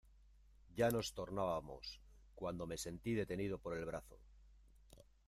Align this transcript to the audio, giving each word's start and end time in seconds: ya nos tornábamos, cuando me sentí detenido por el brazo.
ya 0.75 0.89
nos 0.89 1.07
tornábamos, 1.13 2.01
cuando 2.33 2.65
me 2.65 2.75
sentí 2.75 3.13
detenido 3.13 3.59
por 3.59 3.77
el 3.77 3.85
brazo. 3.85 4.19